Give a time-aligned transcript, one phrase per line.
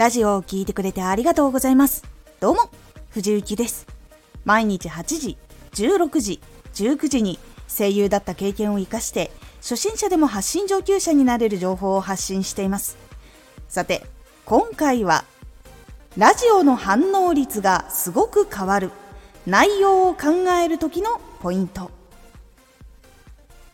[0.00, 2.04] ラジオを聴いてくれてありがとうございます。
[2.40, 2.70] どうも、
[3.10, 3.86] 藤幸です。
[4.46, 5.36] 毎日8時、
[5.72, 6.40] 16時、
[6.72, 7.38] 19時に
[7.68, 12.96] 声優だった経験を活かして、初心者でも発信上級者になれる情報を発信しています。
[13.68, 14.06] さて、
[14.46, 15.26] 今回は、
[16.16, 18.92] ラジオの反応率がすごく変わる、
[19.46, 20.28] 内容を考
[20.64, 21.90] える時のポイント。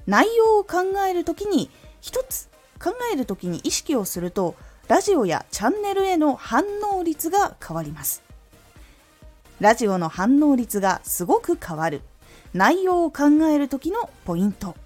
[0.09, 1.71] 内容を考える時に、
[2.01, 2.49] 一つ
[2.83, 4.57] 考える時に意識をすると、
[4.89, 6.63] ラジオやチャンネルへの反
[6.95, 8.23] 応率が変わります。
[9.59, 12.03] ラジオの反応率がすごく変わる。
[12.55, 14.77] 内容を考える時のポイント。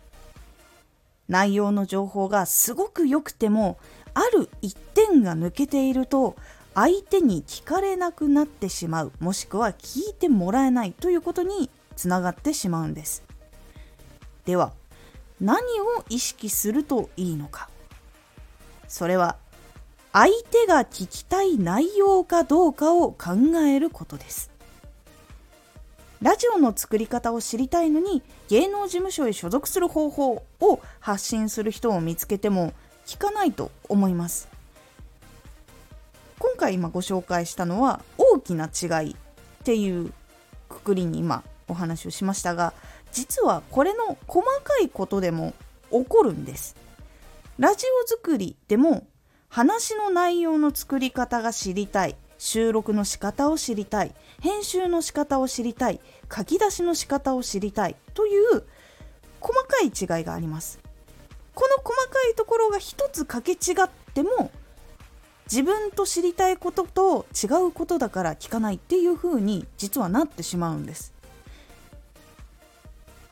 [1.29, 3.79] 内容の情報がすごく良くても、
[4.15, 6.35] ある一点が抜けていると、
[6.75, 13.23] 相手に聞かれなくなってしまう、もしくは聞いてもらえないということにつながってしまうんです。
[14.47, 14.73] では、
[15.43, 17.69] 何を意識するといいのか。
[18.89, 19.37] それは
[20.13, 24.51] 相手が聞きたい内容かどうかを考えることです。
[26.21, 32.75] ラジオの作り方を知りたいのに芸能事務所へ所属する方法を発信する人を見つけても
[33.07, 34.49] 聞かないと思います。
[36.39, 39.17] 今回今ご紹介したのは大きな違いっ
[39.63, 40.13] ていう
[40.69, 42.73] くくりに今お話をしましたが
[43.13, 45.55] 実はこれの細かいことでも
[45.91, 46.75] 起こるんです。
[47.59, 49.07] ラジオ作りでも
[49.51, 52.17] 話の内容の作り方が知りたい。
[52.39, 54.15] 収録の仕方を知りたい。
[54.41, 56.01] 編集の仕方を知りたい。
[56.35, 57.97] 書き出しの仕方を知りたい。
[58.15, 58.63] という
[59.41, 60.79] 細かい違いがあります。
[61.53, 64.53] この細かいところが一つかけ違っても
[65.51, 71.13] 自分と知りたいことと違うことだから聞かないっていう風に実はなってしまうんです。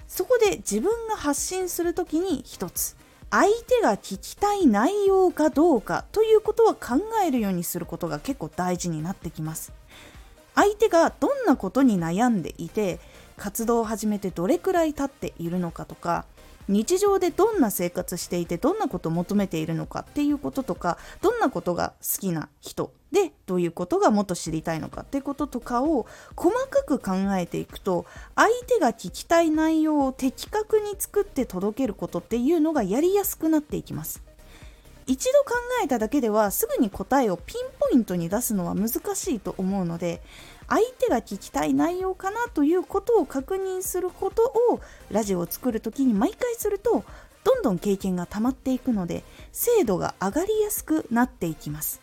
[0.08, 2.96] そこで自分が発信する時に一つ。
[3.30, 9.72] 相手が聞きたい内容かどうかということは考えるようにすることが結構大事になってきます。
[10.54, 12.98] 相手がどんなことに悩んでいて
[13.36, 16.24] 活動を始めてどれくらい経っているのかとか
[16.68, 34.22] 日常でどんな生活していてどんなことを求めているのかっていうこととかどんなことが好きな人でどういうことがもっと知りたいのかっていうこととかを細かく考えていくと相手が聞きたい内容を的確に作って届けることっていうのがやりやすくなっていきます。
[35.06, 40.20] 一度考えただけではすぐに答えをピンポイントに出すのは難しいと思うので
[40.68, 44.80] 相手が聞きたい内容かなということを確認することを
[45.10, 47.04] ラジオを作る時に毎回すると
[47.44, 52.02] どんどん経験が溜まっていくので精度が上がりやすくなっていきます。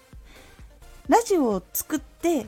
[1.08, 2.48] ラジオを作って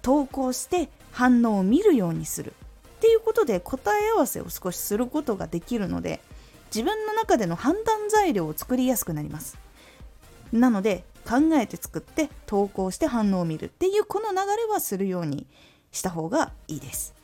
[0.00, 2.54] 投稿して反応を見るようにする。
[2.96, 6.20] っていうことで答え合わせを少しすることができるので
[6.74, 9.58] 自分の中での判断材料を作りやすくなります。
[10.52, 15.46] なので考えて作って投稿して反応を見るっていうこの流れはするように
[15.92, 17.14] した方がいいです。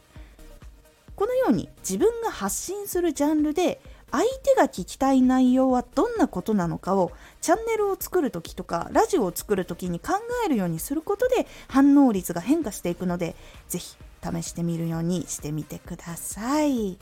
[1.15, 3.81] このように自分が発信するジャンルで
[4.11, 10.13] 相手が聞きたい内容はどんなことなのかをチャンネルを作る時とかラジオを作る時に考
[10.45, 13.35] えるようにすることで反応率が変化していくので
[13.69, 16.99] 是非試してみるようにしてみてください。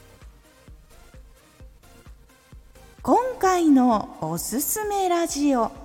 [3.03, 5.84] 今回のおすすめラジオ。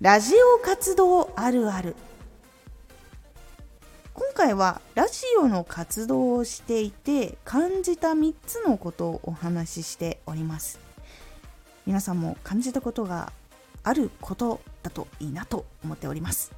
[0.00, 1.94] ラジオ活動あるある。
[4.14, 10.80] 今回はラジオの活動をしていて感じた3つのことをお話ししております。
[11.84, 13.30] 皆さんも感じたことが
[13.82, 16.52] あることだといいなと思っております。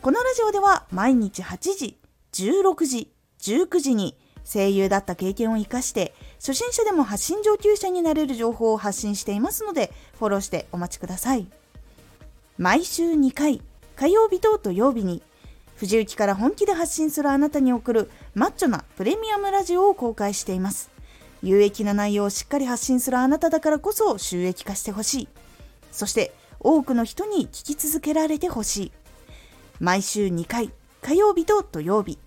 [0.00, 1.98] このラジオでは毎日8時
[2.32, 11.59] 16時19時に声優だった経験を生かして初心者でも発信上級者になれる情報を発信していますのでフォローしてお待ちください。
[12.60, 13.62] 毎週2回、
[13.96, 15.22] 火曜日と土曜日に、
[15.76, 20.90] 藤雪から本気で発信するあなたに送るマッチョなプレミアムラジオを公開しています。
[21.42, 25.28] 有益な内容をしっかり発信するあなただからこそ収益化してほしい。
[25.90, 28.92] そして多くの人に聞き続けられてほしい。
[29.78, 30.70] 毎週2回、
[31.00, 32.18] 火曜日と土曜日。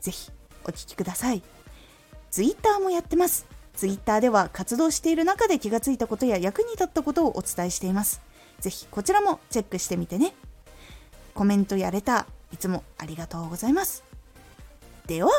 [0.00, 0.30] ぜひ
[0.62, 1.42] お聴きください。
[2.30, 3.44] Twitter もやってます。
[3.74, 8.20] Twitter では活動している中で気がついたことや役に立ったことをお伝えしています。
[8.60, 10.34] ぜひこちらもチェックしてみてね。
[11.34, 14.04] コメントやレター、いつもありがとうございます。
[15.06, 15.30] では。